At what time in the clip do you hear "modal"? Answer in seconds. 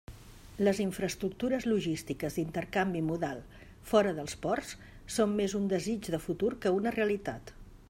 3.11-3.43